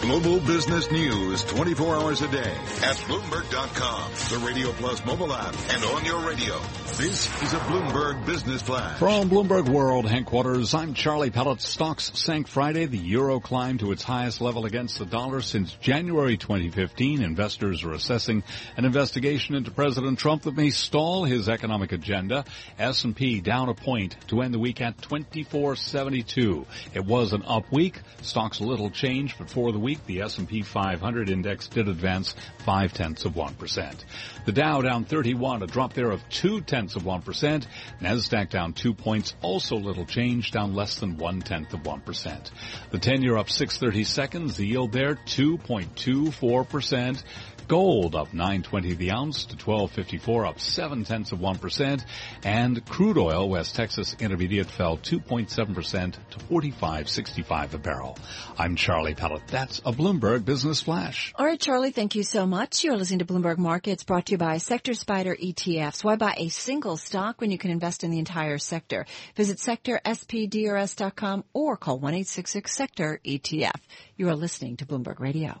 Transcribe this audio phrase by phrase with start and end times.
[0.00, 5.84] Global business news 24 hours a day at Bloomberg.com, the Radio Plus mobile app, and
[5.84, 6.58] on your radio.
[6.96, 8.98] This is a Bloomberg Business Flash.
[8.98, 11.60] From Bloomberg World headquarters, I'm Charlie Pellet.
[11.60, 12.86] Stocks sank Friday.
[12.86, 17.22] The euro climbed to its highest level against the dollar since January 2015.
[17.22, 18.42] Investors are assessing
[18.78, 22.46] an investigation into President Trump that may stall his economic agenda.
[22.78, 26.66] S&P down a point to end the week at 2472.
[26.94, 28.00] It was an up week.
[28.22, 33.24] Stocks little change, but for the week, the S&P 500 index did advance five tenths
[33.24, 34.04] of one percent.
[34.46, 37.66] The Dow down 31, a drop there of two tenths of one percent.
[38.00, 42.50] Nasdaq down two points, also little change, down less than one tenth of one percent.
[42.90, 47.24] The 10-year up 630 seconds, the yield there 2.24 percent.
[47.70, 52.04] Gold up 920 the ounce to 1254, up seven tenths of one percent,
[52.42, 58.18] and crude oil West Texas Intermediate fell 2.7 percent to 45.65 a barrel.
[58.58, 59.46] I'm Charlie Pellet.
[59.46, 61.32] That's a Bloomberg Business Flash.
[61.36, 62.82] All right, Charlie, thank you so much.
[62.82, 66.02] You're listening to Bloomberg Markets, brought to you by Sector SPDR ETFs.
[66.02, 69.06] Why buy a single stock when you can invest in the entire sector?
[69.36, 73.78] Visit sectorspdrs.com or call one eight six six Sector ETF.
[74.16, 75.60] You are listening to Bloomberg Radio.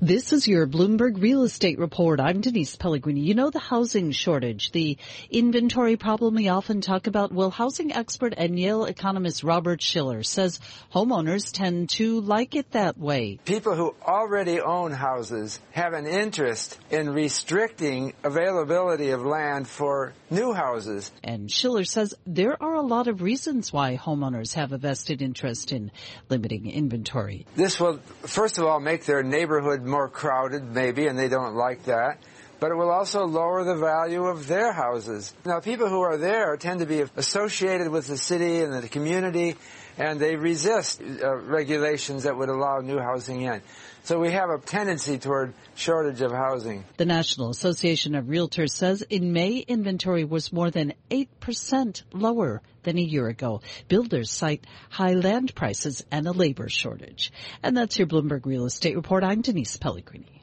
[0.00, 2.20] This is your Bloomberg Real Estate Report.
[2.20, 3.18] I'm Denise Pellegrini.
[3.18, 4.96] You know the housing shortage, the
[5.28, 7.32] inventory problem we often talk about?
[7.32, 10.60] Well, housing expert and Yale economist Robert Shiller says
[10.94, 13.40] homeowners tend to like it that way.
[13.44, 20.52] People who already own houses have an interest in restricting availability of land for new
[20.52, 21.10] houses.
[21.24, 25.72] And Shiller says there are a lot of reasons why homeowners have a vested interest
[25.72, 25.90] in
[26.28, 27.46] limiting inventory.
[27.56, 31.84] This will, first of all, make their neighborhood more crowded, maybe, and they don't like
[31.84, 32.18] that.
[32.60, 35.32] But it will also lower the value of their houses.
[35.44, 39.56] Now, people who are there tend to be associated with the city and the community,
[39.96, 43.62] and they resist uh, regulations that would allow new housing in.
[44.02, 46.84] So we have a tendency toward shortage of housing.
[46.96, 52.96] The National Association of Realtors says in May, inventory was more than 8% lower than
[52.96, 53.60] a year ago.
[53.88, 57.32] Builders cite high land prices and a labor shortage.
[57.62, 59.22] And that's your Bloomberg Real Estate Report.
[59.22, 60.37] I'm Denise Pellegrini.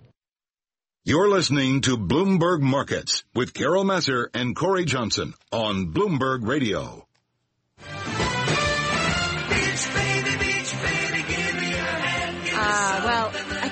[1.07, 7.05] You're listening to Bloomberg Markets with Carol Massar and Cory Johnson on Bloomberg Radio.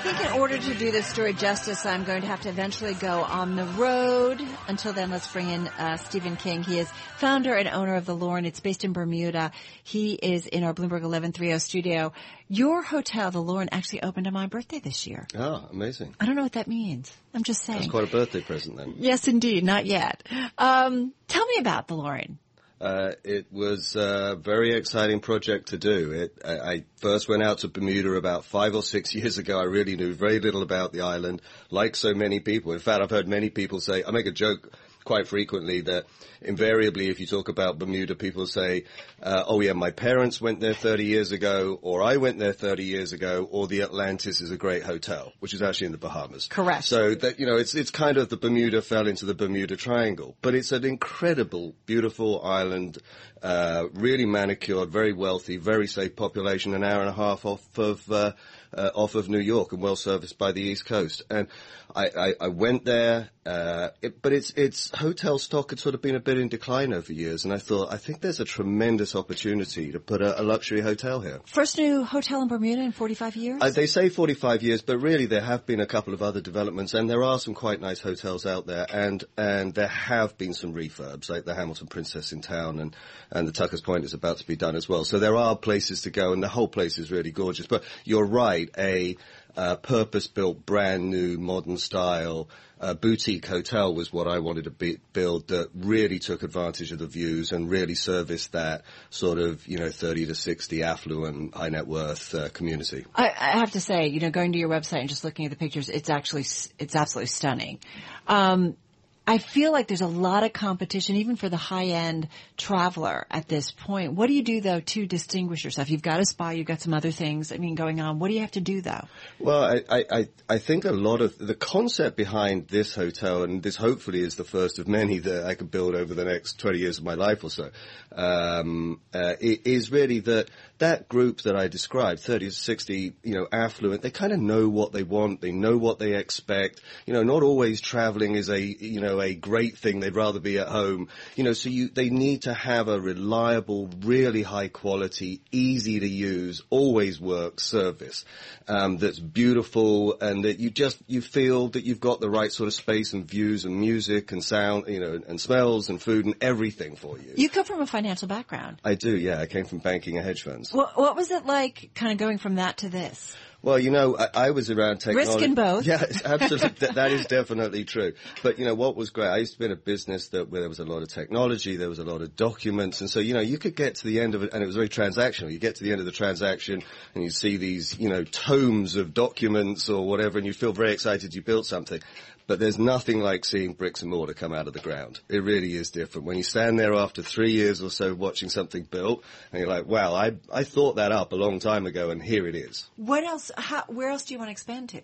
[0.04, 3.22] Think in order to do this story justice, I'm going to have to eventually go
[3.22, 4.46] on the road.
[4.68, 6.62] Until then, let's bring in uh, Stephen King.
[6.62, 8.44] He is founder and owner of the Loren.
[8.44, 9.50] It's based in Bermuda.
[9.82, 12.12] He is in our Bloomberg 1130 studio.
[12.48, 15.26] Your hotel, the Loren, actually opened on my birthday this year.
[15.34, 16.14] Oh, amazing.
[16.20, 17.10] I don't know what that means.
[17.32, 17.78] I'm just saying.
[17.78, 18.96] That's quite a birthday present then.
[18.98, 19.64] Yes, indeed.
[19.64, 20.22] Not yet.
[20.58, 22.38] Um, tell me about the Loren.
[22.80, 26.10] Uh, it was a very exciting project to do.
[26.12, 29.58] It, I, I, first went out to Bermuda about five or six years ago.
[29.60, 31.40] I really knew very little about the island,
[31.70, 32.72] like so many people.
[32.72, 34.72] In fact, I've heard many people say, I make a joke
[35.04, 36.06] quite frequently that
[36.40, 38.84] invariably if you talk about Bermuda, people say,
[39.22, 42.84] uh, oh yeah, my parents went there 30 years ago, or I went there 30
[42.84, 46.48] years ago, or the Atlantis is a great hotel, which is actually in the Bahamas.
[46.48, 46.84] Correct.
[46.84, 50.36] So that, you know, it's, it's kind of the Bermuda fell into the Bermuda Triangle,
[50.42, 52.98] but it's an incredible, beautiful island,
[53.42, 58.10] uh, really manicured, very wealthy, very safe population, an hour and a half off of,
[58.10, 58.32] uh,
[58.76, 61.22] uh, off of New York and well serviced by the East Coast.
[61.30, 61.48] And
[61.94, 66.02] I, I, I went there, uh, it, but its its hotel stock had sort of
[66.02, 69.14] been a bit in decline over years, and I thought I think there's a tremendous
[69.14, 71.40] opportunity to put a, a luxury hotel here.
[71.46, 73.62] First new hotel in Bermuda in 45 years.
[73.62, 76.94] Uh, they say 45 years, but really there have been a couple of other developments,
[76.94, 80.74] and there are some quite nice hotels out there, and and there have been some
[80.74, 82.96] refurbs, like the Hamilton Princess in town, and
[83.30, 85.04] and the Tucker's Point is about to be done as well.
[85.04, 87.66] So there are places to go, and the whole place is really gorgeous.
[87.66, 89.16] But you're right, a
[89.56, 92.48] uh, purpose-built, brand new, modern style
[92.80, 96.98] uh, boutique hotel was what I wanted to be, build that really took advantage of
[96.98, 101.70] the views and really serviced that sort of, you know, 30 to 60 affluent, high
[101.70, 103.06] net worth uh, community.
[103.14, 105.50] I, I, have to say, you know, going to your website and just looking at
[105.50, 106.44] the pictures, it's actually,
[106.78, 107.78] it's absolutely stunning.
[108.26, 108.76] Um,
[109.26, 112.28] I feel like there's a lot of competition, even for the high end
[112.58, 114.12] traveler at this point.
[114.12, 115.88] What do you do though to distinguish yourself?
[115.88, 118.18] You've got a spa, you've got some other things, I mean, going on.
[118.18, 119.04] What do you have to do though?
[119.38, 123.76] Well, I, I, I think a lot of the concept behind this hotel, and this
[123.76, 126.98] hopefully is the first of many that I could build over the next 20 years
[126.98, 127.70] of my life or so,
[128.12, 133.46] um, uh, is really that that group that I described, 30 to 60, you know,
[133.52, 136.80] affluent, they kind of know what they want, they know what they expect.
[137.06, 140.00] You know, not always traveling is a, you know, a great thing.
[140.00, 141.08] They'd rather be at home.
[141.36, 146.08] You know, so you, they need to have a reliable, really high quality, easy to
[146.08, 148.24] use, always work service,
[148.66, 152.66] um, that's beautiful and that you just, you feel that you've got the right sort
[152.66, 156.34] of space and views and music and sound, you know, and smells and food and
[156.40, 157.34] everything for you.
[157.36, 158.80] You come from a financial background.
[158.84, 159.40] I do, yeah.
[159.40, 160.63] I came from banking and hedge funds.
[160.72, 163.36] What, what was it like kind of going from that to this?
[163.64, 165.30] Well, you know, I, I was around technology.
[165.30, 165.86] Risk in both.
[165.86, 166.68] Yeah, absolutely.
[166.80, 168.12] that, that is definitely true.
[168.42, 169.28] But you know, what was great?
[169.28, 171.76] I used to be in a business that where there was a lot of technology,
[171.76, 174.20] there was a lot of documents, and so you know, you could get to the
[174.20, 175.50] end of it, and it was very transactional.
[175.50, 176.82] You get to the end of the transaction,
[177.14, 180.92] and you see these, you know, tomes of documents or whatever, and you feel very
[180.92, 182.02] excited you built something.
[182.46, 185.18] But there's nothing like seeing bricks and mortar come out of the ground.
[185.30, 186.26] It really is different.
[186.26, 189.86] When you stand there after three years or so watching something built, and you're like,
[189.86, 192.86] wow, I, I thought that up a long time ago, and here it is.
[192.96, 193.50] What else?
[193.56, 195.00] How, where else do you want to expand to?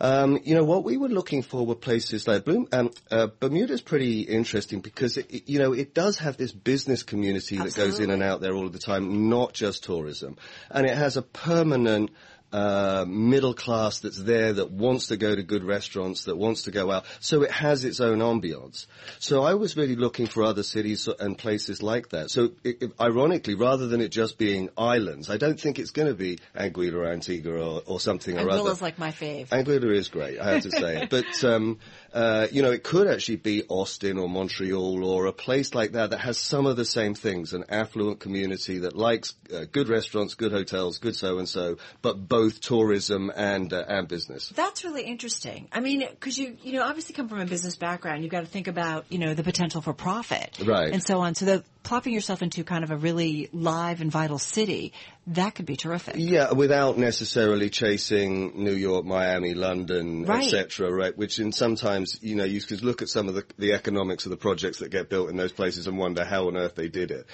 [0.00, 3.82] Um, you know, what we were looking for were places like Bloom, um, uh, Bermuda's
[3.82, 7.98] pretty interesting because, it, it- you know, it does have this business community that goes
[8.00, 10.36] in and out there all of the time, not just tourism.
[10.70, 12.10] And it has a permanent,
[12.52, 16.70] uh, middle class that's there that wants to go to good restaurants, that wants to
[16.70, 17.04] go out.
[17.20, 18.86] So it has its own ambiance.
[19.18, 22.30] So I was really looking for other cities and places like that.
[22.30, 26.08] So it, it- ironically, rather than it just being islands, I don't think it's going
[26.08, 28.62] to be Anguilla or Antigua or, or something or other.
[28.62, 29.48] Anguilla's like my fave.
[29.48, 31.06] Anguilla is great, I have to say.
[31.10, 31.78] but, um,
[32.12, 36.10] uh, you know, it could actually be Austin or Montreal or a place like that
[36.10, 40.34] that has some of the same things, an affluent community that likes uh, good restaurants,
[40.34, 44.48] good hotels, good so-and-so, but both tourism and, uh, and business.
[44.50, 45.68] That's really interesting.
[45.72, 48.46] I mean, because you, you know, obviously come from a business background, you've got to
[48.46, 50.58] think about, you know, the potential for profit.
[50.64, 50.92] Right.
[50.92, 51.34] And so on.
[51.34, 54.92] So the plopping yourself into kind of a really live and vital city,
[55.28, 56.16] that could be terrific.
[56.18, 60.44] Yeah, without necessarily chasing New York, Miami, London, Right.
[60.44, 60.92] etc.
[60.92, 64.26] Right, which in sometimes you know you could look at some of the, the economics
[64.26, 66.88] of the projects that get built in those places and wonder how on earth they
[66.88, 67.26] did it.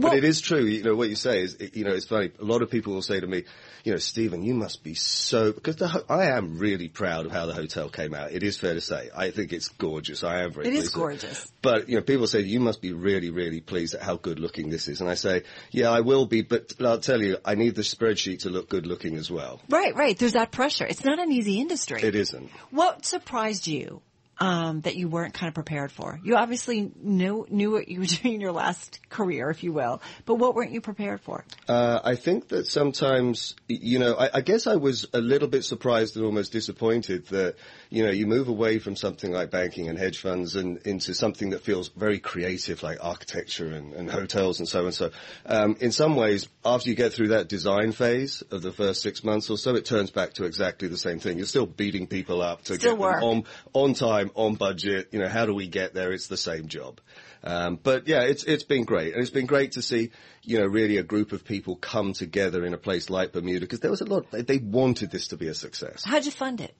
[0.00, 2.30] But it is true, you know, what you say is, you know, it's funny.
[2.40, 3.44] A lot of people will say to me,
[3.84, 7.32] you know, Stephen, you must be so, because the, ho- I am really proud of
[7.32, 8.32] how the hotel came out.
[8.32, 9.08] It is fair to say.
[9.16, 10.24] I think it's gorgeous.
[10.24, 11.50] I am very It is gorgeous.
[11.62, 14.68] But, you know, people say, you must be really, really pleased at how good looking
[14.70, 15.00] this is.
[15.00, 18.40] And I say, yeah, I will be, but I'll tell you, I need the spreadsheet
[18.40, 19.60] to look good looking as well.
[19.68, 20.18] right, right.
[20.18, 20.86] There's that pressure.
[20.86, 22.02] It's not an easy industry.
[22.02, 22.50] It isn't.
[22.70, 24.02] What surprised you
[24.40, 26.18] um, that you weren't kind of prepared for?
[26.22, 30.00] You obviously knew knew what you were doing in your last career, if you will,
[30.26, 31.44] but what weren't you prepared for?
[31.68, 35.64] Uh, I think that sometimes, you know, I, I guess I was a little bit
[35.64, 37.56] surprised and almost disappointed that,
[37.90, 41.50] you know, you move away from something like banking and hedge funds and into something
[41.50, 45.10] that feels very creative, like architecture and, and hotels and so and so.
[45.46, 49.24] Um, in some ways, after you get through that design phase of the first six
[49.24, 51.36] months or so, it turns back to exactly the same thing.
[51.38, 53.20] You're still beating people up to Still get work.
[53.20, 55.08] them on on time, on budget.
[55.12, 56.12] You know, how do we get there?
[56.12, 57.00] It's the same job.
[57.44, 60.10] Um, but yeah, it's it's been great, and it's been great to see
[60.42, 63.80] you know really a group of people come together in a place like Bermuda because
[63.80, 64.30] there was a lot.
[64.30, 66.02] They, they wanted this to be a success.
[66.04, 66.74] How'd you fund it?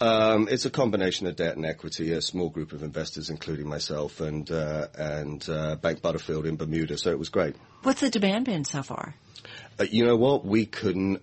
[0.00, 2.12] Um, it's a combination of debt and equity.
[2.12, 6.98] A small group of investors, including myself and uh, and uh, Bank Butterfield in Bermuda.
[6.98, 7.54] So it was great.
[7.82, 9.14] What's the demand been so far?
[9.78, 10.44] Uh, you know what?
[10.44, 11.20] We couldn't.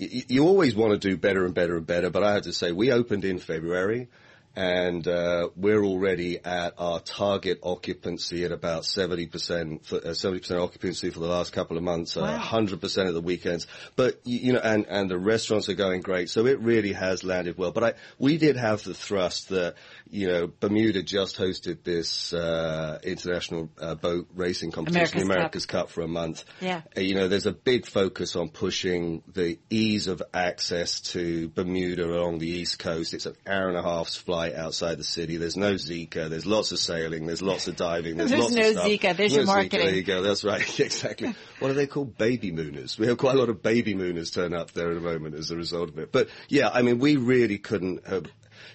[0.00, 2.42] y- y- You always want to do better and better and better, but I have
[2.42, 4.08] to say we opened in February,
[4.56, 9.84] and uh, we're already at our target occupancy at about seventy percent.
[9.86, 12.16] Seventy percent occupancy for the last couple of months.
[12.16, 12.36] Wow.
[12.36, 13.66] hundred percent of the weekends.
[13.96, 17.58] But you know, and and the restaurants are going great, so it really has landed
[17.58, 17.72] well.
[17.72, 19.74] But I we did have the thrust that
[20.10, 25.36] you know Bermuda just hosted this uh, international uh, boat racing competition, America's Cup.
[25.36, 26.44] America's Cup for a month.
[26.60, 26.82] Yeah.
[26.96, 32.04] Uh, You know, there's a big focus on pushing the ease of access to Bermuda
[32.04, 33.14] along the east coast.
[33.14, 35.36] It's an hour and a half's flight outside the city.
[35.36, 36.28] There's no Zika.
[36.28, 37.26] There's lots of sailing.
[37.26, 38.16] There's lots of diving.
[38.16, 38.86] There's, There's lots no of stuff.
[38.86, 39.16] Zika.
[39.16, 39.54] There's no your Zika.
[39.54, 39.86] marketing.
[39.86, 40.22] There you go.
[40.22, 40.80] That's right.
[40.80, 41.34] exactly.
[41.60, 42.18] what are they called?
[42.18, 42.98] Baby mooners.
[42.98, 45.50] We have quite a lot of baby mooners turn up there at the moment as
[45.50, 46.12] a result of it.
[46.12, 48.26] But yeah, I mean, we really couldn't have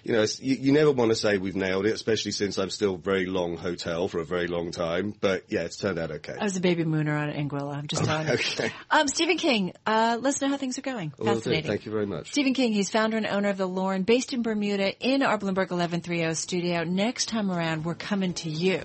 [0.04, 2.70] you know, it's, you, you never want to say we've nailed it, especially since I'm
[2.70, 5.14] still very long hotel for a very long time.
[5.20, 6.36] But yeah, it's turned out okay.
[6.38, 7.76] I was a baby mooner on Anguilla.
[7.76, 8.34] I'm just telling you.
[8.34, 8.72] okay.
[8.90, 11.12] Um, Stephen King, uh, let us know how things are going.
[11.18, 11.24] Do.
[11.24, 11.70] Fascinating.
[11.70, 12.30] Thank you very much.
[12.30, 15.70] Stephen King, he's founder and owner of the Loren, based in Bermuda, in our Bloomberg
[15.70, 16.84] 1130 studio.
[16.84, 18.82] Next time around, we're coming to you.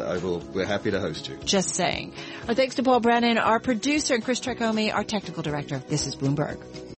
[0.00, 1.36] I will, we're happy to host you.
[1.44, 2.14] Just saying.
[2.48, 5.78] Our thanks to Paul Brennan, our producer, and Chris Tricomi, our technical director.
[5.78, 6.58] This is Bloomberg.